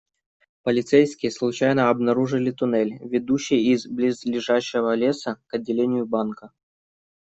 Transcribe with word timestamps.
Полицейские 0.63 1.29
случайно 1.31 1.91
обнаружили 1.91 2.49
туннель, 2.49 2.97
ведущий 3.07 3.71
из 3.71 3.85
близлежащего 3.85 4.95
леса 4.95 5.39
к 5.45 5.53
отделению 5.53 6.07
банка. 6.07 6.51